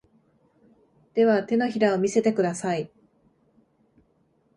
[1.13, 2.89] では、手のひらを見せてください。